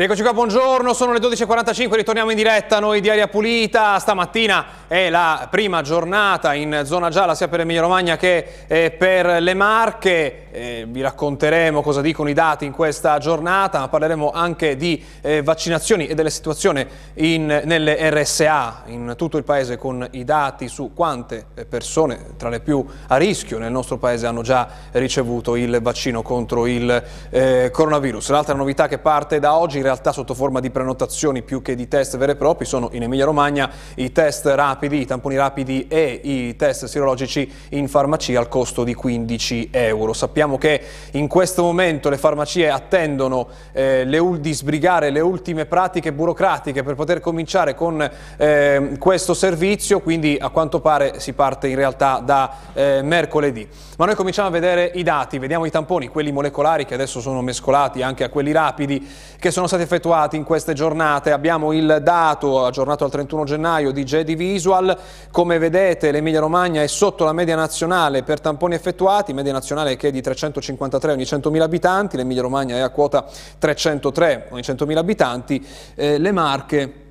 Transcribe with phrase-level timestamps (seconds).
[0.00, 3.98] Rieccoci qua, buongiorno, sono le 12.45, ritorniamo in diretta noi di Aria Pulita.
[3.98, 9.42] Stamattina è la prima giornata in zona gialla sia per Emilia Romagna che eh, per
[9.42, 10.46] le Marche.
[10.52, 15.42] Eh, vi racconteremo cosa dicono i dati in questa giornata, ma parleremo anche di eh,
[15.42, 20.92] vaccinazioni e della situazione in, nelle RSA in tutto il paese con i dati su
[20.94, 26.22] quante persone tra le più a rischio nel nostro paese hanno già ricevuto il vaccino
[26.22, 28.30] contro il eh, coronavirus.
[28.30, 31.86] L'altra novità che parte da oggi in realtà sotto forma di prenotazioni più che di
[31.88, 36.20] test veri e propri sono in Emilia Romagna i test rapidi, i tamponi rapidi e
[36.22, 40.12] i test sierologici in farmacia al costo di 15 euro.
[40.12, 40.80] Sappiamo Sappiamo che
[41.12, 46.94] in questo momento le farmacie attendono eh, le, di sbrigare le ultime pratiche burocratiche per
[46.94, 52.52] poter cominciare con eh, questo servizio, quindi a quanto pare si parte in realtà da
[52.72, 53.68] eh, mercoledì.
[53.98, 57.42] Ma noi cominciamo a vedere i dati, vediamo i tamponi, quelli molecolari che adesso sono
[57.42, 59.06] mescolati anche a quelli rapidi
[59.38, 61.32] che sono stati effettuati in queste giornate.
[61.32, 64.96] Abbiamo il dato aggiornato al 31 gennaio di GEDI Visual,
[65.30, 70.08] come vedete l'Emilia Romagna è sotto la media nazionale per tamponi effettuati, media nazionale che
[70.08, 73.26] è di 353 ogni 100.000 abitanti, l'Emilia Romagna è a quota
[73.58, 77.08] 303 ogni 100.000 abitanti, eh, le Marche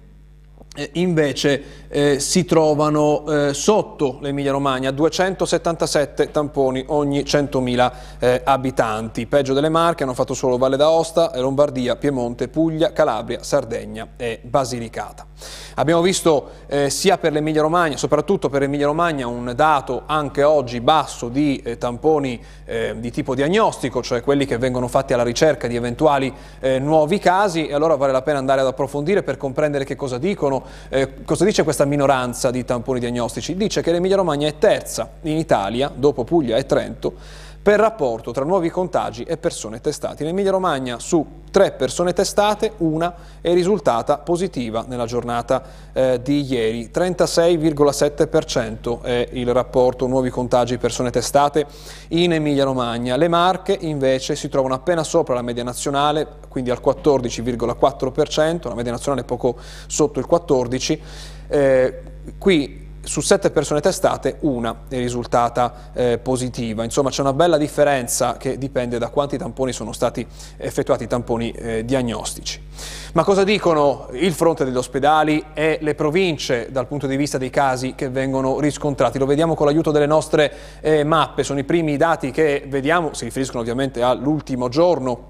[0.94, 9.25] invece eh, si trovano eh, sotto l'Emilia Romagna 277 tamponi ogni 100.000 eh, abitanti.
[9.25, 15.25] Peggio delle Marche hanno fatto solo Valle d'Aosta, Lombardia, Piemonte, Puglia, Calabria, Sardegna e Basilicata.
[15.75, 20.81] Abbiamo visto eh, sia per l'Emilia Romagna, soprattutto per l'Emilia Romagna, un dato anche oggi
[20.81, 22.58] basso di eh, tamponi
[22.97, 26.31] di tipo diagnostico, cioè quelli che vengono fatti alla ricerca di eventuali
[26.80, 30.59] nuovi casi e allora vale la pena andare ad approfondire per comprendere che cosa dicono
[30.90, 33.56] eh, cosa dice questa minoranza di tamponi diagnostici?
[33.56, 37.14] Dice che l'Emilia Romagna è terza in Italia, dopo Puglia e Trento,
[37.62, 40.24] per rapporto tra nuovi contagi e persone testate.
[40.24, 45.62] In Emilia Romagna su tre persone testate, una è risultata positiva nella giornata
[45.92, 46.90] eh, di ieri.
[46.94, 51.66] 36,7% è il rapporto nuovi contagi persone testate
[52.09, 53.18] in Emilia Romagna.
[53.18, 58.92] Le Marche invece si trovano appena sopra la media nazionale, quindi al 14,4%, la media
[58.92, 59.56] nazionale è poco
[59.88, 61.00] sotto il 14%.
[61.52, 62.02] Eh,
[62.38, 66.84] qui su sette persone testate una è risultata eh, positiva.
[66.84, 70.26] Insomma c'è una bella differenza che dipende da quanti tamponi sono stati
[70.58, 72.62] effettuati, tamponi eh, diagnostici.
[73.14, 77.50] Ma cosa dicono il fronte degli ospedali e le province dal punto di vista dei
[77.50, 79.18] casi che vengono riscontrati?
[79.18, 83.26] Lo vediamo con l'aiuto delle nostre eh, mappe, sono i primi dati che vediamo, si
[83.26, 85.28] riferiscono ovviamente all'ultimo giorno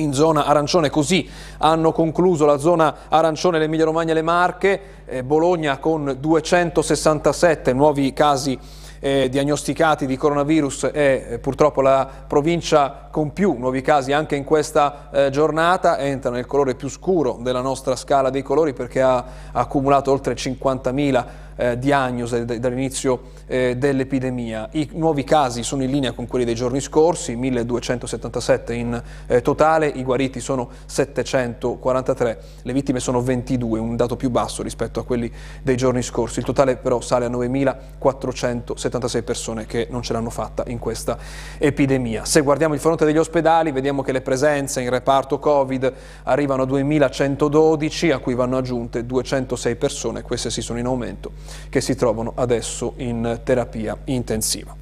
[0.00, 1.28] in zona arancione, così
[1.58, 8.12] hanno concluso la zona arancione l'Emilia Romagna e le Marche, eh, Bologna con 267 nuovi
[8.12, 8.58] casi
[9.00, 14.44] eh, diagnosticati di coronavirus è eh, purtroppo la provincia con più nuovi casi anche in
[14.44, 19.24] questa eh, giornata, entra nel colore più scuro della nostra scala dei colori perché ha,
[19.52, 21.24] accumulato oltre 50.000
[21.58, 24.68] eh, diagnosi dall'inizio eh, dell'epidemia.
[24.72, 29.88] I nuovi casi sono in linea con quelli dei giorni scorsi, 1277 in eh, totale,
[29.88, 35.30] i guariti sono 743, le vittime sono 22, un dato più basso rispetto a quelli
[35.62, 36.38] dei giorni scorsi.
[36.38, 41.18] Il totale però sale a 9476 persone che non ce l'hanno fatta in questa
[41.58, 42.24] epidemia.
[42.24, 45.92] Se guardiamo il fronte degli ospedali vediamo che le presenze in reparto Covid
[46.24, 51.32] arrivano a 2112 a cui vanno aggiunte 206 persone, queste sì sono in aumento
[51.68, 54.74] che si trovano adesso in terapia intensiva.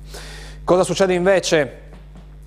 [0.65, 1.83] Cosa succede invece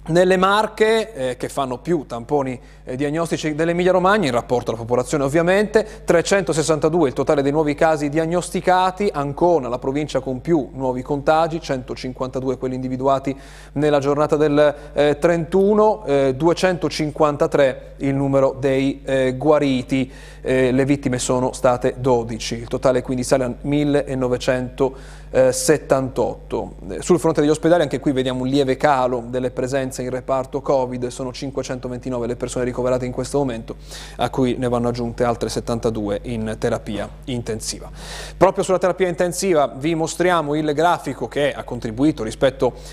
[0.10, 5.24] nelle Marche, eh, che fanno più tamponi eh, diagnostici dell'Emilia Romagna, in rapporto alla popolazione
[5.24, 11.62] ovviamente, 362 il totale dei nuovi casi diagnosticati, Ancona la provincia con più nuovi contagi,
[11.62, 13.36] 152 quelli individuati
[13.74, 21.52] nella giornata del eh, 31, 253 il numero dei eh, guariti, eh, le vittime sono
[21.54, 26.76] state 12, il totale quindi sale a 1900 78.
[26.90, 30.62] Eh, sul fronte degli ospedali anche qui vediamo un lieve calo delle presenze in reparto
[30.62, 33.76] Covid, sono 529 le persone ricoverate in questo momento,
[34.18, 37.90] a cui ne vanno aggiunte altre 72 in terapia intensiva.
[38.36, 42.26] Proprio sulla terapia intensiva vi mostriamo il grafico che ha contribuito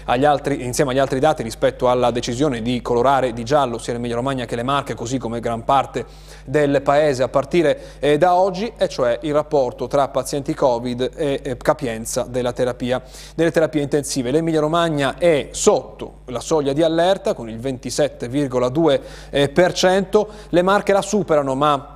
[0.04, 4.16] agli altri, insieme agli altri dati rispetto alla decisione di colorare di giallo sia l'Emilia
[4.16, 6.04] Romagna che le Marche, così come gran parte
[6.44, 11.40] del paese a partire eh, da oggi, e cioè il rapporto tra pazienti Covid e
[11.42, 13.02] eh, capienza della terapia,
[13.34, 14.30] delle terapie intensive.
[14.30, 21.54] L'Emilia Romagna è sotto la soglia di allerta con il 27,2%, le Marche la superano
[21.54, 21.90] ma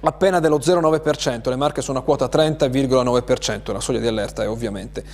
[0.00, 5.04] appena dello 0,9%, le Marche sono a quota 30,9%, la soglia di allerta è ovviamente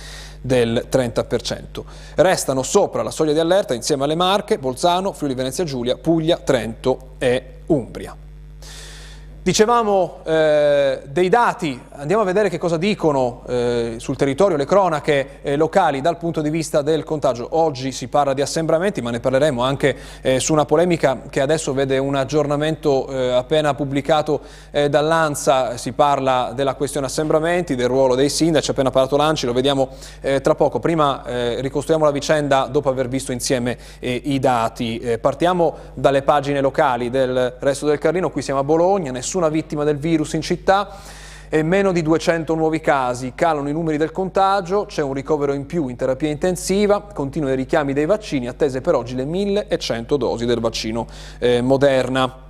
[0.41, 1.83] del 30%.
[2.15, 7.13] Restano sopra la soglia di allerta insieme alle Marche, Bolzano, Friuli Venezia Giulia, Puglia, Trento
[7.17, 8.15] e Umbria.
[9.45, 15.41] Dicevamo eh, dei dati, andiamo a vedere che cosa dicono eh, sul territorio le cronache
[15.43, 17.49] eh, locali dal punto di vista del contagio.
[17.51, 21.73] Oggi si parla di assembramenti, ma ne parleremo anche eh, su una polemica che adesso
[21.73, 25.77] vede un aggiornamento eh, appena pubblicato eh, dall'ANSA.
[25.77, 29.89] Si parla della questione assembramenti, del ruolo dei sindaci, appena parlato Lanci, lo vediamo
[30.41, 30.79] tra poco.
[30.79, 31.21] Prima
[31.59, 35.19] ricostruiamo la vicenda dopo aver visto insieme i dati.
[35.21, 39.83] partiamo dalle pagine locali del resto del Carlino, qui siamo a Bologna, nessuno nessuna vittima
[39.83, 40.97] del virus in città
[41.49, 45.65] e meno di 200 nuovi casi, calano i numeri del contagio, c'è un ricovero in
[45.65, 50.45] più in terapia intensiva, continuano i richiami dei vaccini, attese per oggi le 1100 dosi
[50.45, 51.05] del vaccino
[51.39, 52.43] eh, Moderna.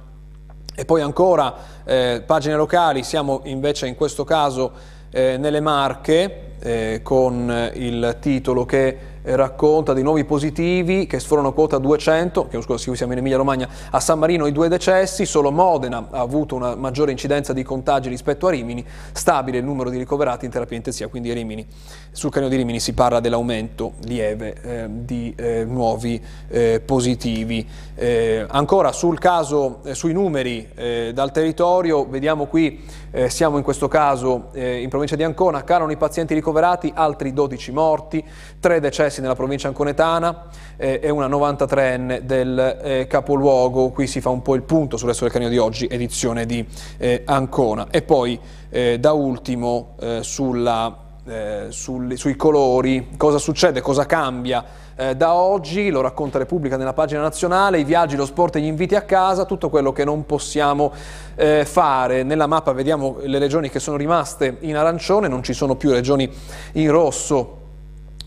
[0.76, 4.72] E poi ancora, eh, pagine locali, siamo invece in questo caso
[5.10, 11.78] eh, nelle Marche eh, con il titolo che racconta di nuovi positivi che sforano quota
[11.78, 16.20] 200, che siamo in Emilia Romagna, a San Marino i due decessi, solo Modena ha
[16.20, 20.52] avuto una maggiore incidenza di contagi rispetto a Rimini, stabile il numero di ricoverati in
[20.52, 21.66] terapia intensiva, quindi Rimini,
[22.12, 27.68] sul canio di Rimini si parla dell'aumento lieve eh, di eh, nuovi eh, positivi.
[27.96, 33.88] Eh, ancora sul caso, eh, sui numeri eh, dal territorio, vediamo qui, siamo in questo
[33.88, 38.22] caso in provincia di Ancona, calano i pazienti ricoverati, altri 12 morti,
[38.60, 40.46] 3 decessi decessi nella provincia anconetana
[40.78, 45.08] eh, e una 93enne del eh, capoluogo, qui si fa un po' il punto sul
[45.08, 46.66] resto del canio di oggi, edizione di
[46.98, 47.88] eh, Ancona.
[47.90, 48.40] E poi
[48.70, 50.96] eh, da ultimo eh, sulla,
[51.26, 57.20] eh, sul, sui colori, cosa succede, cosa cambia da oggi, lo racconta Repubblica nella pagina
[57.20, 60.94] nazionale, i viaggi, lo sport e gli inviti a casa, tutto quello che non possiamo
[61.66, 62.24] fare.
[62.24, 66.32] Nella mappa vediamo le regioni che sono rimaste in arancione, non ci sono più regioni
[66.76, 67.65] in rosso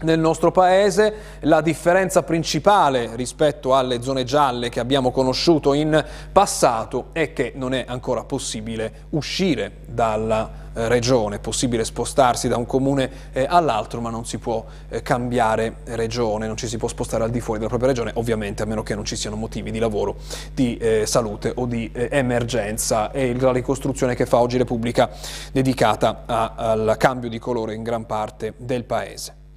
[0.03, 1.15] nel nostro paese.
[1.41, 7.75] La differenza principale rispetto alle zone gialle che abbiamo conosciuto in passato è che non
[7.75, 14.01] è ancora possibile uscire dalla eh, regione, è possibile spostarsi da un comune eh, all'altro
[14.01, 17.59] ma non si può eh, cambiare regione, non ci si può spostare al di fuori
[17.59, 20.17] della propria regione, ovviamente a meno che non ci siano motivi di lavoro,
[20.55, 23.11] di salute o di emergenza.
[23.11, 25.11] È la ricostruzione che fa oggi Repubblica
[25.53, 29.48] dedicata al cambio di colore in gran parte del paese.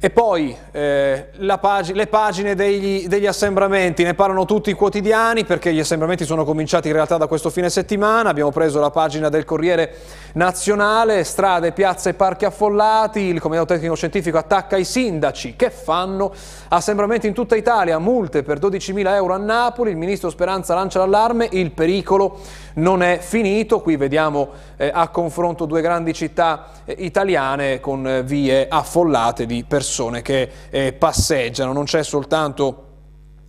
[0.00, 1.26] E poi eh,
[1.60, 6.44] pag le pagine degli, degli, assembramenti, ne parlano tutti i quotidiani perché gli assembramenti sono
[6.44, 9.96] cominciati in realtà da questo fine settimana, abbiamo preso la pagina del Corriere
[10.34, 16.32] Nazionale, strade, piazze e parchi affollati, il Comitato Tecnico Scientifico attacca i sindaci, che fanno?
[16.68, 21.48] Assembramenti in tutta Italia, multe per 12.000 euro a Napoli, il Ministro Speranza lancia l'allarme,
[21.50, 22.38] il pericolo
[22.78, 28.22] non è finito, qui vediamo eh, a confronto due grandi città eh, italiane con eh,
[28.22, 32.84] vie affollate di persone che eh, passeggiano, non c'è soltanto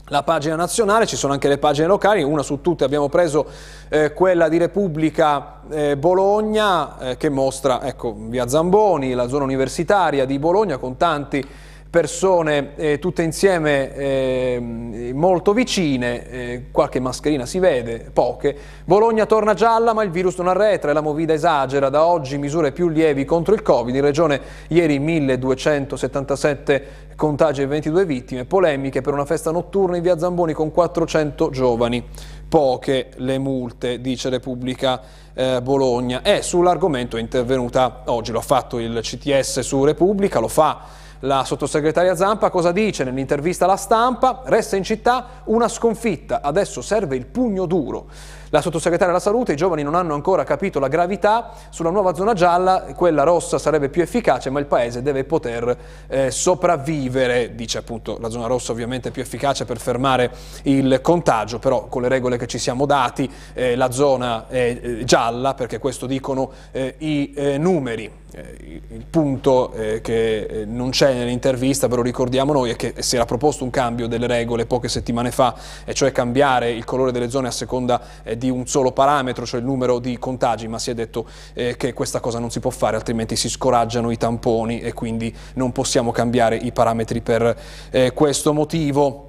[0.09, 3.45] la pagina nazionale, ci sono anche le pagine locali, una su tutte abbiamo preso
[3.89, 10.25] eh, quella di Repubblica eh, Bologna eh, che mostra ecco, via Zamboni, la zona universitaria
[10.25, 11.45] di Bologna con tanti
[11.89, 18.55] persone eh, tutte insieme eh, molto vicine, eh, qualche mascherina si vede, poche.
[18.85, 22.71] Bologna torna gialla ma il virus non arretra e la Movida esagera, da oggi misure
[22.71, 29.13] più lievi contro il Covid, in regione ieri 1277 contagi e 22 vittime, polemiche per
[29.13, 32.05] una festa notturna in via Zamboni con 400 giovani.
[32.47, 35.01] Poche le multe, dice Repubblica
[35.33, 36.21] eh, Bologna.
[36.21, 41.43] E sull'argomento è intervenuta oggi, lo ha fatto il CTS su Repubblica, lo fa la
[41.43, 44.41] sottosegretaria Zampa cosa dice nell'intervista alla stampa?
[44.45, 48.07] Resta in città una sconfitta, adesso serve il pugno duro.
[48.51, 52.33] La sottosegretaria della salute, i giovani non hanno ancora capito la gravità, sulla nuova zona
[52.33, 55.77] gialla quella rossa sarebbe più efficace ma il paese deve poter
[56.07, 60.31] eh, sopravvivere, dice appunto la zona rossa ovviamente è più efficace per fermare
[60.63, 65.03] il contagio, però con le regole che ci siamo dati eh, la zona è eh,
[65.03, 68.11] gialla perché questo dicono eh, i eh, numeri.
[68.31, 73.25] Eh, il punto che non c'è nell'intervista, ve lo ricordiamo noi, è che si era
[73.25, 77.47] proposto un cambio delle regole poche settimane fa, e cioè cambiare il colore delle zone
[77.47, 77.99] a seconda
[78.39, 81.93] di un solo parametro, cioè il numero di contagi, ma si è detto eh, che
[81.93, 86.11] questa cosa non si può fare, altrimenti si scoraggiano i tamponi e quindi non possiamo
[86.11, 87.55] cambiare i parametri per
[87.91, 89.28] eh, questo motivo.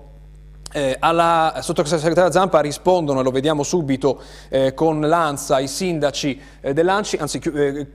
[0.72, 6.72] Eh, alla sottosegretaria Zampa rispondono, e lo vediamo subito, eh, con l'ANSA, i sindaci eh,
[6.72, 7.86] dell'ANCI, anzi eh, eh,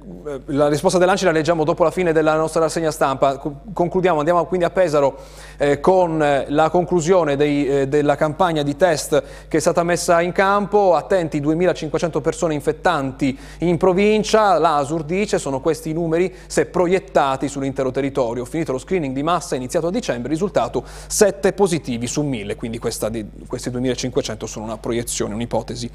[0.47, 3.37] la risposta dell'ANCI la leggiamo dopo la fine della nostra rassegna stampa.
[3.37, 5.17] Concludiamo, andiamo quindi a Pesaro
[5.55, 6.17] eh, con
[6.47, 10.95] la conclusione dei, della campagna di test che è stata messa in campo.
[10.95, 17.91] Attenti, 2500 persone infettanti in provincia, l'ASUR dice sono questi i numeri se proiettati sull'intero
[17.91, 18.43] territorio.
[18.43, 23.11] Finito lo screening di massa iniziato a dicembre, risultato 7 positivi su 1000 quindi questa
[23.47, 25.89] questi 2500 sono una proiezione, un'ipotesi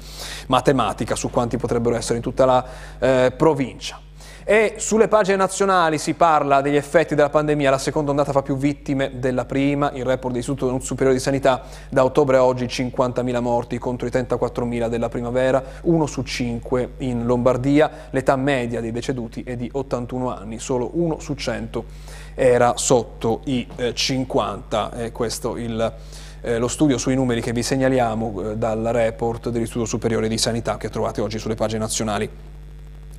[0.47, 2.65] matematica su quanti potrebbero essere in tutta la
[2.99, 3.99] eh, provincia.
[4.43, 8.57] E sulle pagine nazionali si parla degli effetti della pandemia, la seconda ondata fa più
[8.57, 13.77] vittime della prima, il report dell'Istituto Superiore di Sanità da ottobre a oggi 50.000 morti
[13.77, 19.55] contro i 34.000 della primavera, uno su cinque in Lombardia, l'età media dei deceduti è
[19.55, 21.85] di 81 anni, solo uno su 100
[22.33, 25.93] era sotto i eh, 50, è questo il
[26.41, 30.77] eh, lo studio sui numeri che vi segnaliamo eh, dal report dell'Istituto Superiore di Sanità
[30.77, 32.29] che trovate oggi sulle pagine nazionali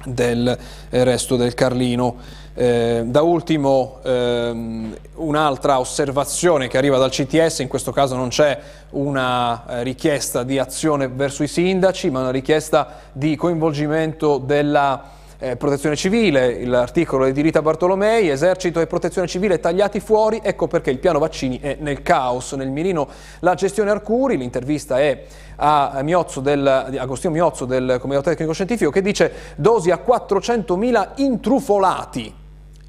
[0.05, 0.59] del
[0.91, 2.17] eh, resto del Carlino.
[2.55, 8.59] Eh, da ultimo ehm, un'altra osservazione che arriva dal CTS, in questo caso non c'è
[8.91, 15.57] una eh, richiesta di azione verso i sindaci, ma una richiesta di coinvolgimento della eh,
[15.57, 21.01] protezione civile, l'articolo di Rita Bartolomei, esercito e protezione civile tagliati fuori, ecco perché il
[21.01, 23.09] piano vaccini è nel caos, nel mirino
[23.41, 25.25] la gestione Arcuri, l'intervista è
[25.57, 32.42] a Miozzo del, Agostino Miozzo del Comitato Tecnico Scientifico che dice dosi a 400.000 intrufolati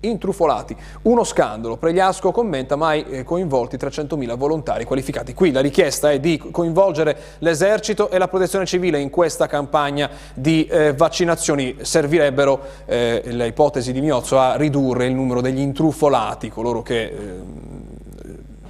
[0.03, 0.75] intrufolati.
[1.03, 1.77] Uno scandalo.
[1.77, 5.33] Pregliasco commenta mai eh, coinvolti 300.000 volontari qualificati.
[5.33, 10.65] Qui la richiesta è di coinvolgere l'esercito e la protezione civile in questa campagna di
[10.65, 11.77] eh, vaccinazioni.
[11.81, 17.72] Servirebbero, eh, ipotesi di Miozzo, a ridurre il numero degli intrufolati, coloro che eh,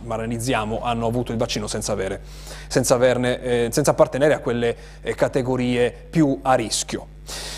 [0.04, 2.22] maranizziamo hanno avuto il vaccino senza, avere,
[2.68, 7.13] senza, averne, eh, senza appartenere a quelle eh, categorie più a rischio.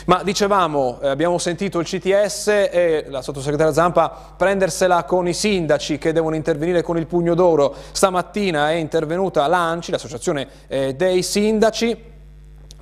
[0.05, 5.97] Ma dicevamo, eh, abbiamo sentito il CTS e la sottosegretaria Zampa prendersela con i sindaci
[5.97, 7.73] che devono intervenire con il pugno d'oro.
[7.91, 12.13] Stamattina è intervenuta l'ANCI, l'associazione eh, dei sindaci,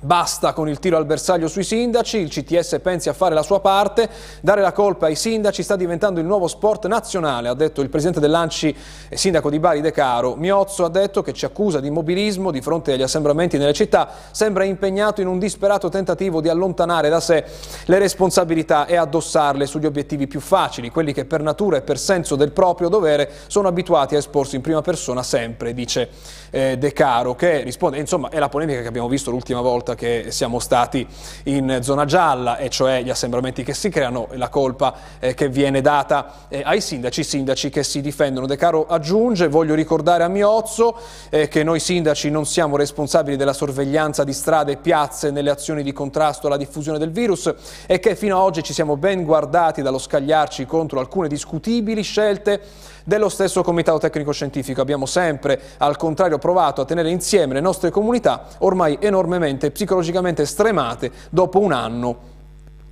[0.04, 3.60] Basta con il tiro al bersaglio sui sindaci, il CTS pensi a fare la sua
[3.60, 4.06] parte,
[4.42, 8.20] dare la colpa ai sindaci sta diventando il nuovo sport nazionale, ha detto il presidente
[8.20, 8.76] dell'Anci
[9.08, 10.36] e sindaco di Bari De Caro.
[10.36, 14.64] Miozzo ha detto che ci accusa di immobilismo di fronte agli assembramenti nelle città, sembra
[14.64, 17.42] impegnato in un disperato tentativo di allontanare da sé
[17.86, 22.36] le responsabilità e addossarle sugli obiettivi più facili, quelli che per natura e per senso
[22.36, 26.10] del proprio dovere sono abituati a esporsi in prima persona sempre, dice
[26.50, 30.26] eh, De Caro, che risponde, insomma è la polemica che abbiamo visto l'ultima volta che
[30.30, 31.06] siamo stati
[31.44, 35.80] in zona gialla, e cioè gli assembramenti che si creano, la colpa eh, che viene
[35.80, 38.46] data eh, ai sindaci, sindaci che si difendono.
[38.46, 40.96] De Caro aggiunge, voglio ricordare a Miozzo
[41.30, 45.82] eh, che noi sindaci non siamo responsabili della sorveglianza di strade e piazze nelle azioni
[45.82, 47.52] di contrasto alla diffusione del virus
[47.86, 52.60] e che fino ad oggi ci siamo ben guardati dallo scagliarci contro alcune discutibili scelte
[53.04, 54.80] dello stesso Comitato Tecnico Scientifico.
[54.80, 61.10] Abbiamo sempre, al contrario, provato a tenere insieme le nostre comunità ormai enormemente psicologicamente stremate
[61.30, 62.32] dopo un anno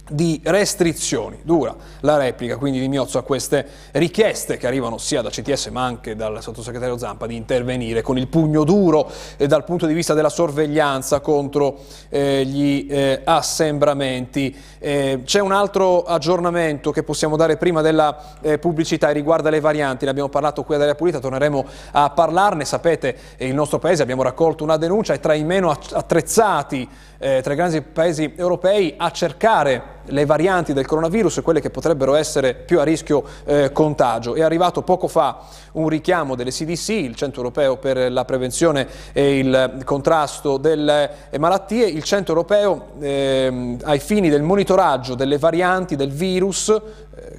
[0.08, 1.40] di restrizioni.
[1.42, 5.84] Dura la replica quindi di Miozzo a queste richieste che arrivano sia da CTS ma
[5.84, 10.12] anche dal sottosegretario Zampa di intervenire con il pugno duro eh, dal punto di vista
[10.12, 11.78] della sorveglianza contro
[12.08, 14.54] eh, gli eh, assembramenti.
[14.78, 19.60] Eh, c'è un altro aggiornamento che possiamo dare prima della eh, pubblicità e riguarda le
[19.60, 24.02] varianti, ne abbiamo parlato qui ad Aria Pulita, torneremo a parlarne, sapete il nostro paese
[24.02, 26.88] abbiamo raccolto una denuncia, è tra i meno attrezzati
[27.22, 32.14] eh, tra i grandi paesi europei a cercare le varianti del coronavirus, quelle che potrebbero
[32.14, 34.34] essere più a rischio eh, contagio.
[34.34, 35.38] È arrivato poco fa
[35.72, 41.86] un richiamo delle CDC, il Centro Europeo per la Prevenzione e il Contrasto delle Malattie,
[41.86, 46.80] il Centro Europeo eh, ai fini del monitoraggio delle varianti del virus,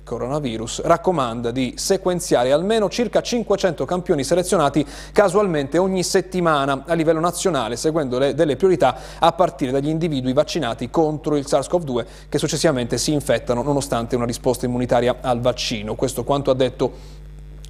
[0.03, 7.75] coronavirus, raccomanda di sequenziare almeno circa 500 campioni selezionati casualmente ogni settimana a livello nazionale,
[7.75, 13.13] seguendo le, delle priorità a partire dagli individui vaccinati contro il SARS-CoV-2 che successivamente si
[13.13, 15.95] infettano nonostante una risposta immunitaria al vaccino.
[15.95, 17.21] Questo quanto ha detto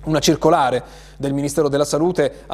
[0.03, 0.83] una circolare
[1.17, 2.45] del Ministero della Salute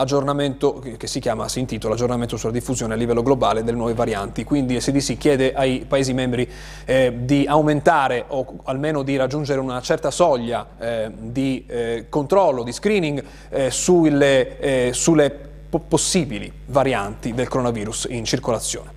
[0.97, 4.43] che si chiama, si intitola aggiornamento sulla diffusione a livello globale delle nuove varianti.
[4.43, 6.49] Quindi CDC chiede ai Paesi membri
[6.85, 12.71] eh, di aumentare o almeno di raggiungere una certa soglia eh, di eh, controllo, di
[12.71, 18.91] screening eh, sulle, eh, sulle po possibili varianti del coronavirus in circolazione.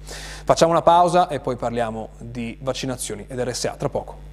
[0.45, 4.32] Facciamo una pausa e poi parliamo di vaccinazioni ed RSA tra poco.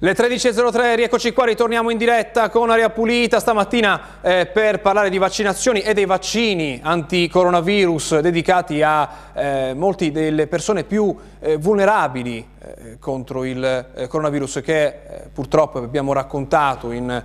[0.00, 3.40] Le 13.03, rieccoci qua, ritorniamo in diretta con Aria Pulita.
[3.40, 10.46] Stamattina eh, per parlare di vaccinazioni e dei vaccini anti-coronavirus dedicati a eh, molte delle
[10.46, 11.16] persone più
[11.58, 13.62] vulnerabili eh, contro il
[13.94, 14.94] eh, coronavirus che eh,
[15.32, 17.22] purtroppo abbiamo raccontato in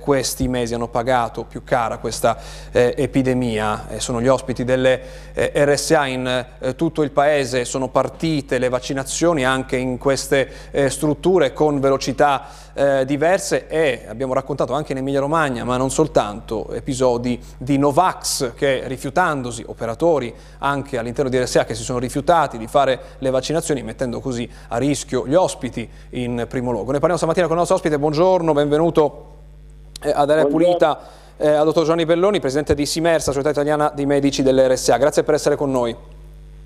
[0.00, 2.36] questi mesi hanno pagato più cara questa
[2.72, 3.86] epidemia.
[3.98, 5.00] sono gli ospiti delle
[5.34, 10.50] RSA in tutto il paese, sono partite le vaccinazioni anche in queste
[10.88, 16.72] strutture con velocità eh, diverse e abbiamo raccontato anche in Emilia Romagna, ma non soltanto,
[16.72, 22.66] episodi di Novax che rifiutandosi, operatori anche all'interno di RSA che si sono rifiutati di
[22.66, 26.86] fare le vaccinazioni mettendo così a rischio gli ospiti in primo luogo.
[26.86, 29.26] Ne parliamo stamattina con il nostro ospite, buongiorno, benvenuto
[30.02, 31.20] eh, ad Area Pulita.
[31.38, 34.96] Eh, al dottor Giovanni Belloni, presidente di Simersa, Società Italiana dei Medici dell'RSA.
[34.96, 35.96] Grazie per essere con noi.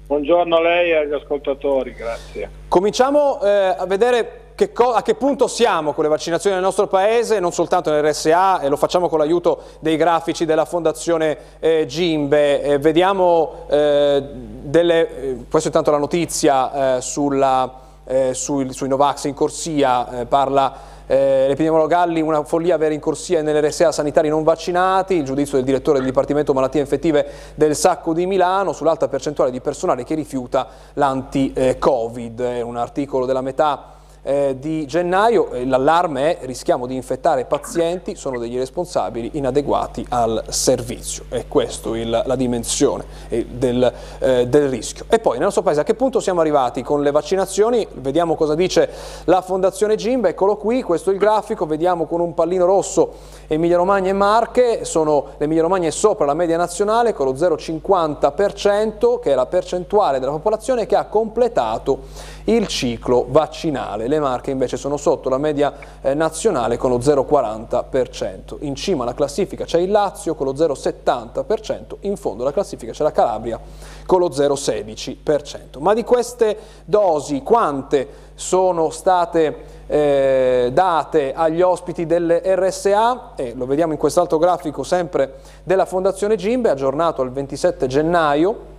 [0.07, 2.49] Buongiorno a lei e agli ascoltatori, grazie.
[2.69, 7.39] Cominciamo eh, a vedere che a che punto siamo con le vaccinazioni nel nostro paese,
[7.41, 12.63] non soltanto nell'RSA, e lo facciamo con l'aiuto dei grafici della Fondazione eh, Gimbe.
[12.63, 14.25] Eh, vediamo eh,
[14.63, 17.71] delle, eh, questa è intanto la notizia eh, sulla,
[18.07, 23.93] eh, sui, sui, Novax in corsia, parla l'epidemiologo Galli, una follia avere in corsia nell'RSA
[23.93, 28.73] sanitari non vaccinati, il giudizio del direttore del Dipartimento Malattie Infettive del Sacco di Milano
[28.73, 33.96] sull'alta percentuale di personale che rifiuta l'anti-Covid, un articolo della metà
[34.27, 41.27] eh, di gennaio l'allarme è rischiamo di infettare pazienti, sono degli responsabili inadeguati al servizio.
[41.29, 45.05] È questa la dimensione eh, del, eh, del, rischio.
[45.09, 47.87] E poi nel nostro paese a che punto siamo arrivati con le vaccinazioni?
[47.95, 48.91] Vediamo cosa dice
[49.25, 53.13] la Fondazione Gimba, eccolo qui, questo è il grafico, vediamo con un pallino rosso
[53.47, 59.21] Emilia Romagna e Marche, sono l'Emilia Romagna è sopra la media nazionale con lo 0,50%
[59.21, 62.01] che è la percentuale della popolazione che ha completato
[62.47, 64.09] il ciclo vaccinale.
[64.09, 68.57] Le Marche invece sono sotto la media eh, nazionale con lo 0,40%.
[68.61, 73.03] In cima alla classifica c'è il Lazio con lo 0,70%, in fondo alla classifica c'è
[73.03, 73.59] la Calabria
[74.07, 75.79] con lo 0,16%.
[75.81, 83.67] Ma di queste dosi quante sono state eh, date agli ospiti delle RSA e lo
[83.67, 88.75] vediamo in quest'altro grafico sempre della Fondazione Gimbe aggiornato al 27 gennaio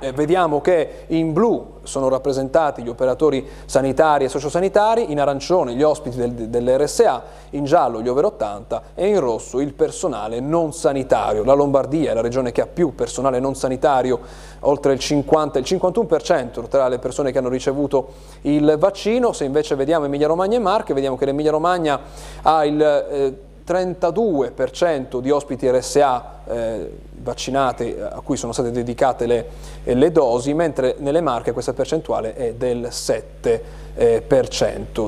[0.00, 5.82] eh, vediamo che in blu sono rappresentati gli operatori sanitari e sociosanitari, in arancione gli
[5.82, 11.44] ospiti del, dell'RSA, in giallo gli over 80 e in rosso il personale non sanitario.
[11.44, 14.20] La Lombardia è la regione che ha più personale non sanitario,
[14.60, 19.74] oltre il 50, il 51% tra le persone che hanno ricevuto il vaccino, se invece
[19.74, 22.00] vediamo Emilia Romagna e Marche, vediamo che l'Emilia Romagna
[22.42, 22.82] ha il...
[22.82, 26.90] Eh, 32% di ospiti RSA eh,
[27.22, 29.46] vaccinate a cui sono state dedicate le,
[29.84, 33.60] le, dosi, mentre nelle Marche questa percentuale è del 7%,
[33.94, 34.22] eh,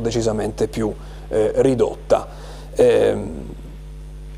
[0.01, 0.93] decisamente più
[1.29, 2.27] eh, ridotta.
[2.75, 3.55] Ehm,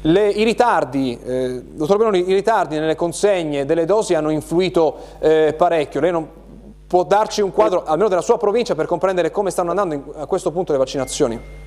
[0.02, 5.54] le, I ritardi, eh, dottor Benoni, i ritardi nelle consegne delle dosi hanno influito eh,
[5.57, 6.00] parecchio.
[6.00, 6.28] Lei non
[6.87, 10.26] può darci un quadro, almeno della sua provincia, per comprendere come stanno andando in, a
[10.26, 11.66] questo punto le vaccinazioni?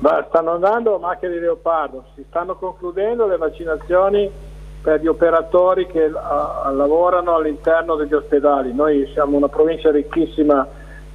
[0.00, 4.30] Beh, stanno andando a macchia di leopardo, si stanno concludendo le vaccinazioni
[4.80, 8.72] per gli operatori che uh, lavorano all'interno degli ospedali.
[8.72, 10.66] Noi siamo una provincia ricchissima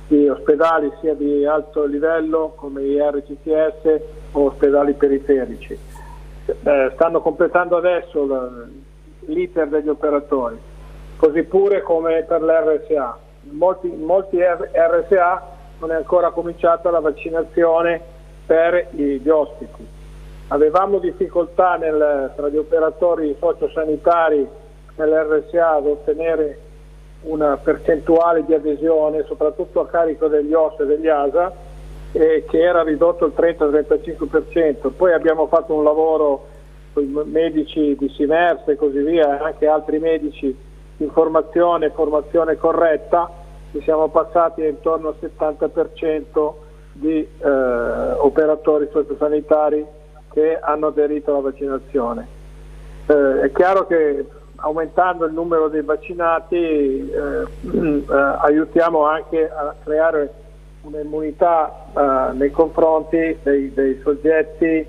[0.08, 4.02] di ospedali sia di alto livello come i RCTS
[4.34, 5.76] o ospedali periferici.
[6.46, 8.68] Eh, stanno completando adesso
[9.22, 10.60] l'iter degli operatori,
[11.18, 13.18] così pure come per l'RSA.
[13.50, 15.44] In molti, molti RSA
[15.80, 18.14] non è ancora cominciata la vaccinazione
[18.46, 19.88] per gli ospiti.
[20.50, 24.48] Avevamo difficoltà nel, tra gli operatori sociosanitari
[24.96, 26.60] nell'RSA ad ottenere
[27.22, 31.52] una percentuale di adesione, soprattutto a carico degli OS e degli ASA,
[32.12, 34.92] eh, che era ridotto il 30-35%.
[34.96, 36.48] Poi abbiamo fatto un lavoro
[36.94, 40.56] con i medici di Simersa e così via, anche altri medici
[40.98, 43.30] in formazione, formazione corretta,
[43.72, 46.54] e siamo passati intorno al 70%
[46.96, 49.86] di eh, operatori sociosanitari
[50.32, 52.28] che hanno aderito alla vaccinazione.
[53.08, 54.26] Eh, è chiaro che
[54.58, 58.04] aumentando il numero dei vaccinati eh, eh
[58.40, 60.34] aiutiamo anche a creare
[60.82, 64.88] un'immunità eh, nei confronti dei, dei soggetti eh,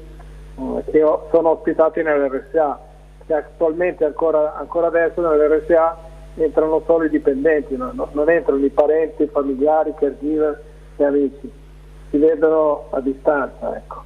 [0.90, 2.79] che sono ospitati nell'RSA,
[3.27, 6.05] che attualmente ancora, ancora adesso nell'RSA
[6.37, 7.92] entrano solo i dipendenti, no?
[8.12, 10.62] non entrano i parenti, i familiari, caregiver
[10.97, 11.64] e amici
[12.11, 13.77] si vedono a distanza.
[13.77, 14.03] Ecco,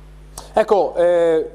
[0.52, 1.50] ecco eh,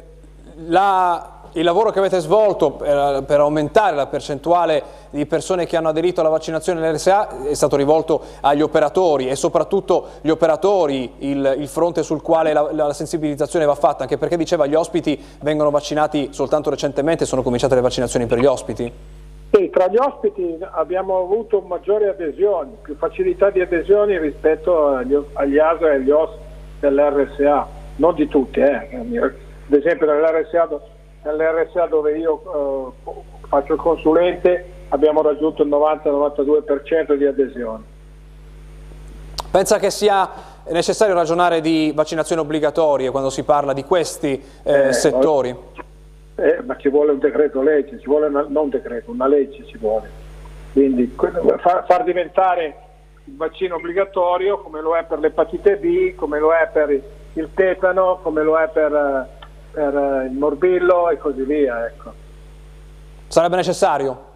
[0.67, 5.89] la, il lavoro che avete svolto per, per, aumentare la percentuale di persone che hanno
[5.89, 11.67] aderito alla vaccinazione nell'RSA è stato rivolto agli operatori e soprattutto gli operatori il, il
[11.67, 16.29] fronte sul quale la, la, sensibilizzazione va fatta, anche perché diceva gli ospiti vengono vaccinati
[16.31, 18.93] soltanto recentemente, sono cominciate le vaccinazioni per gli ospiti?
[19.55, 25.57] Sì, tra gli ospiti abbiamo avuto maggiori adesioni, più facilità di adesioni rispetto agli, agli
[25.57, 26.31] ASA e agli OS
[26.81, 28.89] dell'RSA, non di tutti, eh.
[28.91, 30.67] ad esempio nell'RSA,
[31.23, 37.83] nell'RSA dove io eh, faccio il consulente abbiamo raggiunto il 90-92% di adesioni.
[39.51, 40.29] Pensa che sia
[40.65, 45.55] necessario ragionare di vaccinazioni obbligatorie quando si parla di questi eh, eh, settori?
[46.37, 49.65] Eh, ma ci vuole un decreto legge, ci vuole una, non un decreto, una legge
[49.65, 50.09] ci vuole.
[50.73, 52.75] Quindi far, far diventare
[53.23, 57.01] il vaccino obbligatorio come lo è per l'epatite B, come lo è per
[57.33, 59.27] il tetano, come lo è per,
[59.71, 61.85] per il morbillo e così via.
[61.85, 62.11] Ecco.
[63.27, 64.33] Sarebbe necessario?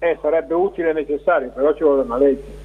[0.00, 2.60] Eh, sarebbe utile e necessario, però ci vuole una legge.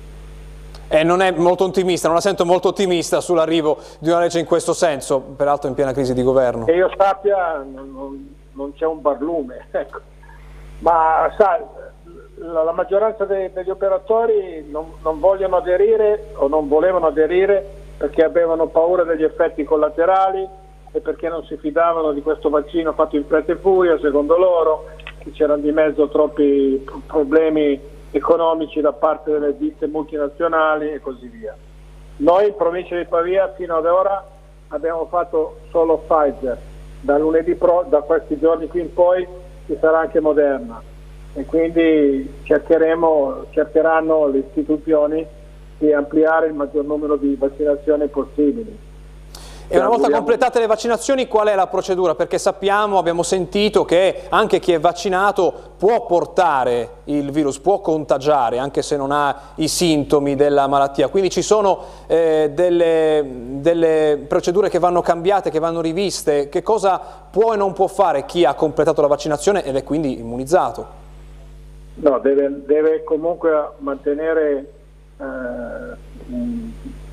[0.87, 4.45] E non è molto ottimista, non la sento molto ottimista sull'arrivo di una legge in
[4.45, 6.65] questo senso, peraltro in piena crisi di governo.
[6.65, 9.99] Che io sappia non, non, c'è un barlume, ecco.
[10.79, 11.61] ma sai,
[12.39, 17.63] la, la maggioranza dei, degli operatori non, non, vogliono aderire o non volevano aderire
[17.97, 20.47] perché avevano paura degli effetti collaterali
[20.91, 24.85] e perché non si fidavano di questo vaccino fatto in fretta e furia, secondo loro,
[25.19, 27.79] che c'erano di mezzo troppi problemi
[28.11, 31.55] economici da parte delle ditte multinazionali e così via.
[32.17, 34.25] Noi in provincia di Pavia fino ad ora
[34.69, 36.57] abbiamo fatto solo Pfizer,
[37.01, 39.25] da lunedì pro, da questi giorni qui in poi
[39.65, 40.81] ci sarà anche Moderna
[41.33, 45.25] e quindi cercheranno le istituzioni
[45.77, 48.75] di ampliare il maggior numero di vaccinazioni possibili.
[49.69, 52.15] E una volta completate le vaccinazioni qual è la procedura?
[52.15, 58.59] Perché sappiamo, abbiamo sentito che anche chi è vaccinato può portare il virus, può contagiare
[58.59, 61.09] anche se non ha i sintomi della malattia.
[61.09, 63.25] Quindi ci sono eh, delle,
[63.59, 66.47] delle procedure che vanno cambiate, che vanno riviste.
[66.47, 70.17] Che cosa può e non può fare chi ha completato la vaccinazione ed è quindi
[70.17, 70.87] immunizzato?
[71.95, 74.71] No, deve, deve comunque mantenere
[75.19, 75.25] eh,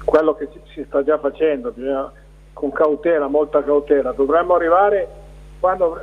[0.05, 1.73] quello che si sta già facendo.
[1.73, 2.12] Bisogna
[2.55, 4.12] con cautela, molta cautela.
[4.12, 5.09] Dovremmo arrivare,
[5.61, 5.99] quando,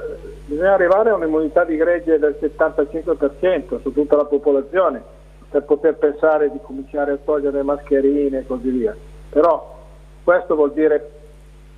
[0.45, 5.01] bisogna arrivare a un'immunità di gregge del 75% su tutta la popolazione
[5.49, 8.95] per poter pensare di cominciare a togliere le mascherine e così via.
[9.29, 9.79] Però
[10.23, 11.09] questo vuol dire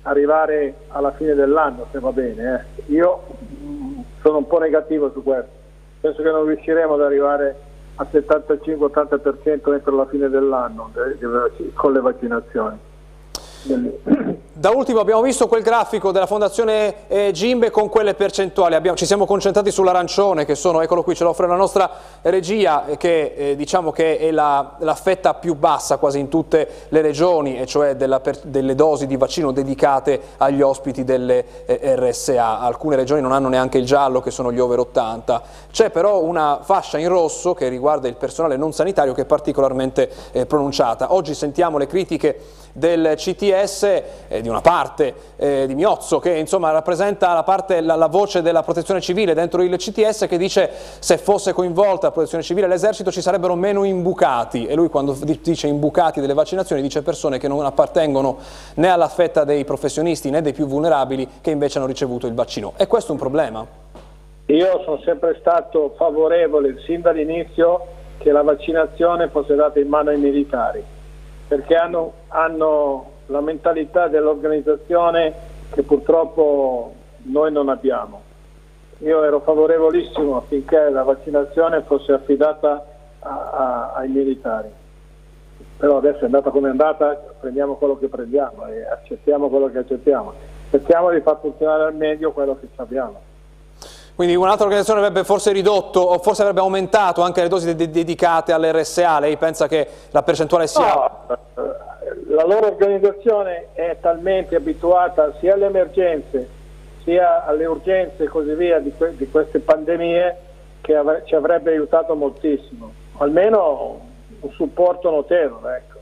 [0.02, 2.66] arrivare alla fine dell'anno, se va bene.
[2.76, 2.92] Eh.
[2.92, 3.22] Io
[3.62, 5.50] mm, sono un po' negativo su questo.
[6.00, 7.56] Penso che non riusciremo ad arrivare
[7.96, 12.78] al 75-80% entro la fine dell'anno eh, con le vaccinazioni.
[14.56, 19.04] Da ultimo abbiamo visto quel grafico della Fondazione eh, Gimbe con quelle percentuali, abbiamo, ci
[19.04, 21.90] siamo concentrati sull'arancione che sono, eccolo qui, ce lo offre la nostra
[22.22, 26.68] regia, eh, che eh, diciamo che è la, la, fetta più bassa quasi in tutte
[26.90, 31.96] le regioni, e cioè della, per, delle dosi di vaccino dedicate agli ospiti delle eh,
[31.96, 32.60] RSA.
[32.60, 35.42] Alcune regioni non hanno neanche il giallo che sono gli over 80.
[35.72, 40.08] C'è però una fascia in rosso che riguarda il personale non sanitario che è particolarmente
[40.30, 41.12] eh, pronunciata.
[41.12, 44.02] Oggi sentiamo le critiche del CTS
[44.44, 48.62] di una parte eh, di Miozzo che insomma rappresenta la, parte, la, la, voce della
[48.62, 53.10] protezione civile dentro il CTS che dice se fosse coinvolta la protezione civile e l'esercito
[53.10, 57.64] ci sarebbero meno imbucati e lui quando dice imbucati delle vaccinazioni dice persone che non
[57.64, 58.36] appartengono
[58.74, 62.74] né alla fetta dei professionisti né dei più vulnerabili che invece hanno ricevuto il vaccino.
[62.76, 63.66] È questo un problema?
[64.46, 67.86] Io sono sempre stato favorevole sin dall'inizio
[68.18, 70.84] che la vaccinazione fosse data in mano ai militari
[71.46, 75.32] perché hanno, hanno la mentalità dell'organizzazione
[75.70, 78.22] che purtroppo noi non abbiamo.
[78.98, 82.84] Io ero favorevolissimo affinché la vaccinazione fosse affidata
[83.20, 84.70] a, a, ai militari,
[85.76, 89.78] però adesso è andata come è andata, prendiamo quello che prendiamo e accettiamo quello che
[89.78, 90.32] accettiamo.
[90.70, 93.32] Cerchiamo di far funzionare al meglio quello che sappiamo.
[94.14, 98.52] Quindi un'altra organizzazione avrebbe forse ridotto o forse avrebbe aumentato anche le dosi de dedicate
[98.52, 100.94] all'RSA, lei pensa che la percentuale sia...
[100.94, 101.36] No,
[102.28, 106.62] la loro organizzazione è talmente abituata sia alle emergenze
[107.04, 110.36] sia alle urgenze e così via di, que di queste pandemie
[110.80, 114.00] che av ci avrebbe aiutato moltissimo, almeno
[114.40, 115.76] un supporto notevole.
[115.76, 115.98] Ecco.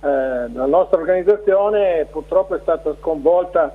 [0.00, 3.74] Eh, la nostra organizzazione purtroppo è stata sconvolta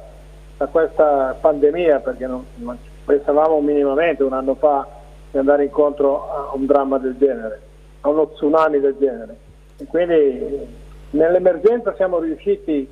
[0.57, 4.87] da questa pandemia perché non, non pensavamo minimamente un anno fa
[5.31, 7.61] di andare incontro a un dramma del genere,
[8.01, 9.35] a uno tsunami del genere.
[9.77, 10.81] E quindi
[11.13, 12.87] nell'emergenza siamo riusciti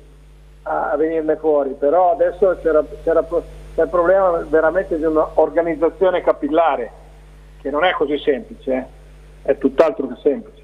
[0.62, 6.90] a venirne fuori, però adesso c'è il problema veramente di un'organizzazione capillare,
[7.60, 8.86] che non è così semplice, eh?
[9.50, 10.60] è tutt'altro che semplice.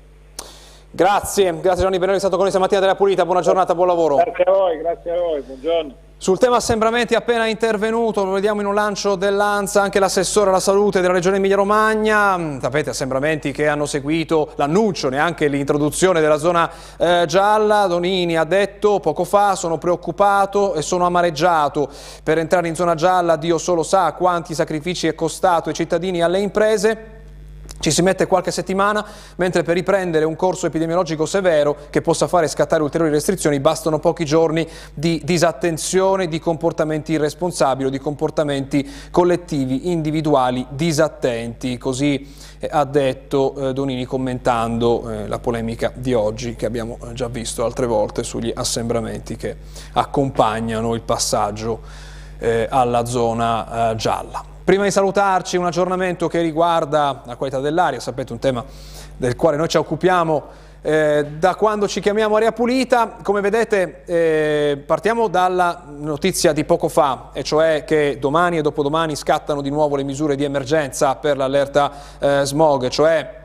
[0.90, 4.16] Grazie, grazie Gianni Benelli, è stato con noi stamattina della Pulita, buona giornata, buon lavoro.
[4.16, 5.94] Grazie a voi, grazie a voi, buongiorno.
[6.20, 11.00] Sul tema assembramenti appena intervenuto, lo vediamo in un lancio dell'ANSA, anche l'assessore alla salute
[11.00, 17.86] della regione Emilia-Romagna, sapete assembramenti che hanno seguito l'annuncio, neanche l'introduzione della zona eh, gialla,
[17.86, 21.88] Donini ha detto poco fa sono preoccupato e sono amareggiato.
[22.24, 26.22] Per entrare in zona gialla, Dio solo sa quanti sacrifici è costato ai cittadini e
[26.22, 27.17] alle imprese,
[27.80, 29.04] ci si mette qualche settimana,
[29.36, 34.24] mentre per riprendere un corso epidemiologico severo che possa fare scattare ulteriori restrizioni bastano pochi
[34.24, 41.78] giorni di disattenzione, di comportamenti irresponsabili o di comportamenti collettivi individuali disattenti.
[41.78, 47.28] Così eh, ha detto eh, Donini commentando eh, la polemica di oggi che abbiamo già
[47.28, 49.56] visto altre volte sugli assembramenti che
[49.92, 52.06] accompagnano il passaggio
[52.40, 54.57] alla zona gialla.
[54.68, 58.62] Prima di salutarci un aggiornamento che riguarda la qualità dell'aria, sapete un tema
[59.16, 60.44] del quale noi ci occupiamo
[60.82, 63.16] eh, da quando ci chiamiamo Aria Pulita.
[63.22, 69.16] Come vedete eh, partiamo dalla notizia di poco fa, e cioè che domani e dopodomani
[69.16, 73.36] scattano di nuovo le misure di emergenza per l'allerta eh, smog, cioè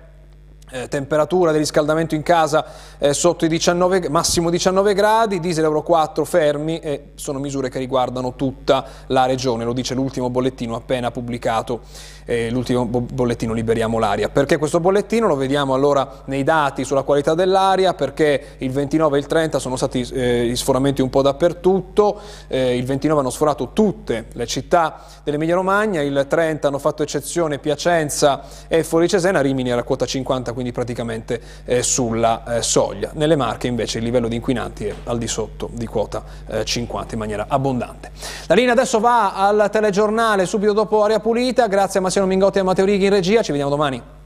[0.73, 2.65] eh, temperatura di riscaldamento in casa
[2.97, 7.77] eh, sotto i 19, massimo 19 gradi, diesel Euro 4 fermi e sono misure che
[7.77, 11.81] riguardano tutta la regione, lo dice l'ultimo bollettino appena pubblicato,
[12.25, 14.29] eh, l'ultimo bollettino Liberiamo l'aria.
[14.29, 19.19] Perché questo bollettino lo vediamo allora nei dati sulla qualità dell'aria, perché il 29 e
[19.19, 24.25] il 30 sono stati eh, sforamenti un po' dappertutto, eh, il 29 hanno sforato tutte
[24.33, 29.83] le città dell'Emilia Romagna, il 30 hanno fatto eccezione Piacenza e Fuori Cesena, Rimini era
[29.83, 33.12] quota 50, quindi praticamente eh, sulla eh, soglia.
[33.13, 37.13] Nelle Marche invece il livello di inquinanti è al di sotto di quota eh, 50
[37.13, 38.12] in maniera abbondante.
[38.47, 42.62] La linea adesso va al telegiornale subito dopo Aria Pulita, grazie a Massimo Mingotti e
[42.62, 44.22] a Matteo Righi in regia, ci vediamo domani.